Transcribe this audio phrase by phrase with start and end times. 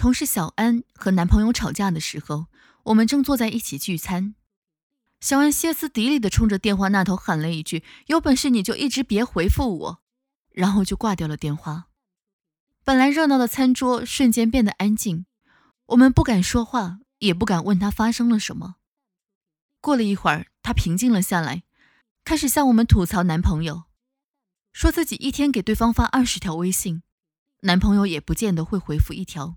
[0.00, 2.46] 同事小安和男朋友吵架的时候，
[2.84, 4.34] 我们正坐在一起聚餐。
[5.20, 10.02] 小安歇斯底里的冲着电话那头喊了一句：“有本事你就一直别回复我！”
[10.52, 11.88] 然后就挂掉了电话。
[12.82, 15.26] 本来热闹的餐桌瞬间变得安静，
[15.88, 18.76] 我们不敢说话，也不敢问他发生了什么。
[19.82, 21.62] 过了一会儿，他平静了下来，
[22.24, 23.82] 开始向我们吐槽男朋友，
[24.72, 27.02] 说自己一天给对方发二十条微信，
[27.60, 29.56] 男朋友也不见得会回复一条。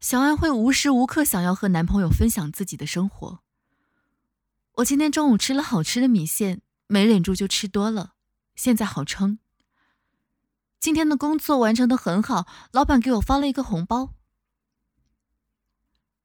[0.00, 3.40] 小安会无时无刻想要和男朋友分享自己的生活。
[4.76, 8.14] 我今天中午吃了好吃的米线，没忍住就吃多了，
[8.54, 9.38] 现在好撑。
[10.78, 14.14] 今天的工作完成的很好，老板给我发了一个红包。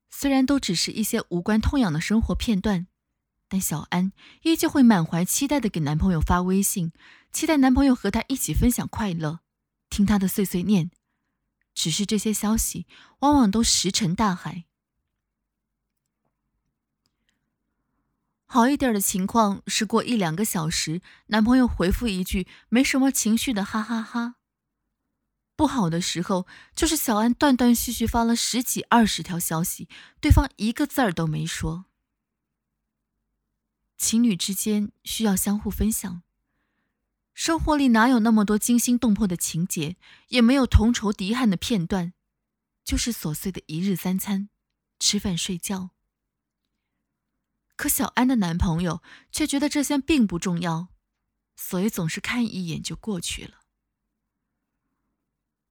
[0.09, 2.87] 虽然都只是一些无关痛痒的生活片段，
[3.49, 4.13] 但小安
[4.43, 6.93] 依旧会满怀期待的给男朋友发微信，
[7.33, 9.41] 期待男朋友和她一起分享快乐，
[9.89, 10.91] 听她的碎碎念。
[11.75, 12.87] 只是这些消息
[13.19, 14.65] 往往都石沉大海。
[18.47, 24.35] 好一点的情况是过一两个小时，男朋友回复一句没什么情绪的哈哈哈。
[25.57, 29.87] 不好的时候就是小安断断续续发了十几二十条消息，
[30.19, 31.85] 对方一个字儿都没说。
[33.97, 36.24] 情侣之间需要相互分享。
[37.35, 39.97] 生活里哪有那么多惊心动魄的情节，
[40.29, 42.13] 也没有同仇敌忾的片段，
[42.85, 44.49] 就是琐碎的一日三餐，
[44.99, 45.89] 吃饭睡觉。
[47.75, 50.87] 可小安的男朋友却觉得这些并不重要，
[51.57, 53.65] 所以总是看一眼就过去了。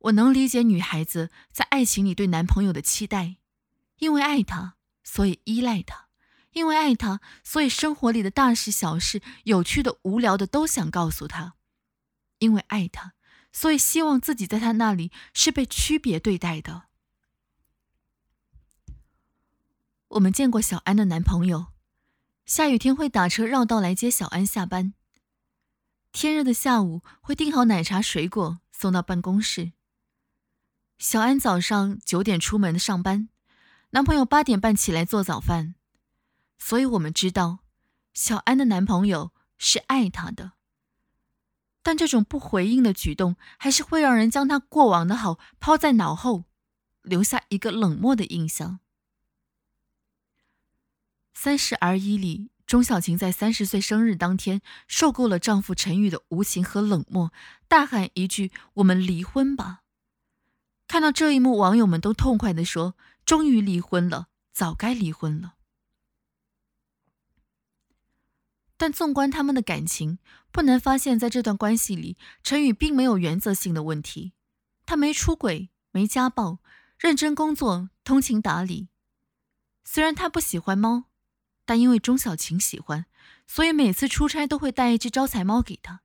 [0.01, 3.39] 我能理解女孩子在爱情里对男朋友的期待，
[3.97, 6.04] 因为爱他，所以依赖他；
[6.55, 11.53] 因为爱他，所以生活里的大事小事、有趣的、无聊的都想告诉他；
[12.39, 13.13] 因为爱他，
[13.53, 16.85] 所以希望自己在他那里是被区别对待的。
[20.09, 21.67] 我们见过小安的男朋友，
[22.47, 24.93] 下雨天会打车绕道来接小安下班；
[26.13, 29.73] 天热的下午会订好奶茶、水果送到办公室。
[30.99, 33.29] 小安早上九点出门上班，
[33.91, 35.75] 男朋友八点半起来做早饭，
[36.67, 37.59] 所以我们知道，
[38.15, 40.53] 小安的男朋友是爱她的。
[41.83, 46.45] 但这种不回应的举动，还是会让人将他过往的好抛在脑后，
[47.03, 48.71] 留下一个冷漠的印象。
[51.35, 57.31] 《三十而已》里，钟小晴在三十岁生日当天，受够了丈夫陈宇的无情和冷漠，
[57.69, 58.51] 大喊一句
[58.81, 59.83] ：“我们离婚吧！”
[60.89, 62.97] 看到这一幕，网友们都痛快地说
[63.27, 65.57] ：“终于离婚了，早该离婚了。”
[68.77, 70.19] 但纵观他们的感情，
[70.51, 74.33] 不难发现，在这段关系里，陈宇并没有原则性的问题。
[74.85, 76.59] 他没出轨，没家暴，
[76.99, 78.89] 认真工作，通情达理。
[79.85, 81.05] 虽然他不喜欢猫，
[81.65, 83.07] 但因为钟小晴喜欢，
[83.47, 86.03] 所以每次出差都会带一只招财猫给他。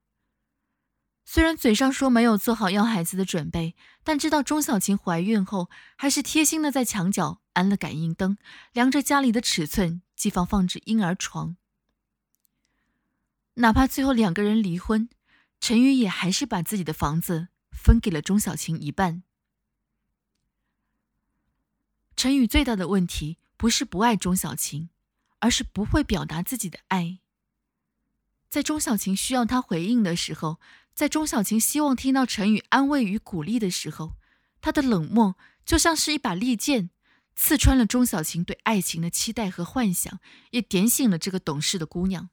[1.26, 8.38] 虽然嘴上说没有做好要孩子的准备，但知道钟小晴怀孕后，还是贴心的在墙角安了感应灯，
[8.74, 11.58] 量着家里的尺寸，寄放放置婴儿床。
[13.62, 15.10] 哪怕最后两个人离婚，
[15.60, 19.24] 陈宇也还是把自己的房子分给了钟小晴一半。
[22.16, 24.90] 陈宇最大的问题不是不爱钟小晴，
[25.40, 27.20] 而是不会表达自己的爱。
[28.50, 30.60] 在钟小晴需要他回应的时候。
[30.96, 34.18] 在钟小晴希望听到陈宇安慰与鼓励的时候，
[34.60, 36.90] 他的冷漠就像是一把利剑，
[37.38, 40.20] 刺穿了钟小晴对爱情的期待和幻想，
[40.52, 42.32] 也点醒了这个懂事的姑娘。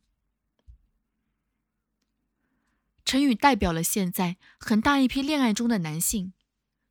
[3.07, 6.33] 陈宇代表了现在很大一批恋爱中的男性，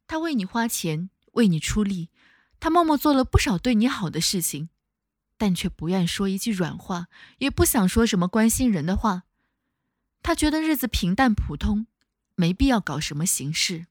[0.08, 2.09] 他为你花钱，为你出力，
[2.62, 4.70] 他默默做了不少对你好的事情，
[5.38, 7.08] 但却不愿说一句软话，
[7.40, 9.24] 也不想说什么关心人的话。
[10.24, 11.86] 他觉得日子平淡普通，
[12.36, 13.88] 没必要搞什么形式。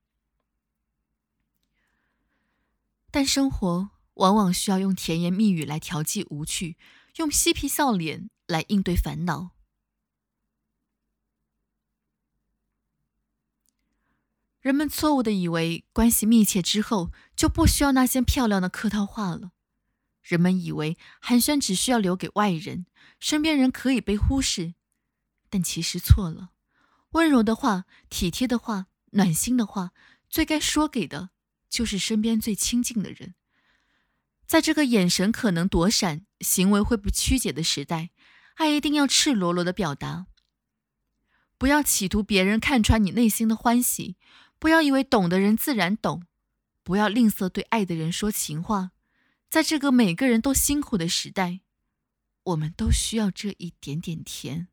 [3.11, 6.79] 但生活往往需要用甜言蜜语来调剂无趣，
[7.17, 9.54] 用嬉皮笑脸来应对烦恼。
[14.65, 19.51] 人们错误的以为关系密切之后就不需要那些漂亮的客套话了，
[20.23, 22.87] 人们以为寒暄只需要留给外人，
[23.21, 24.73] 身边人可以被忽视。
[25.51, 26.53] 但其实错了，
[27.11, 29.91] 温柔的话、体贴的话、暖心的话，
[30.31, 31.29] 最该说给的，
[31.69, 33.35] 就是身边最亲近的人。
[34.47, 38.13] 在这个眼神可能躲闪、行为会不曲解的时代，
[38.55, 40.25] 爱一定要赤裸裸的表达。
[41.59, 44.17] 不要企图别人看穿你内心的欢喜，
[44.65, 46.23] 不要以为懂的人自然懂，
[46.83, 48.93] 不要吝啬对爱的人说情话。
[49.51, 51.61] 在这个每个人都辛苦的时代，
[52.45, 54.69] 我们都需要这一点点甜。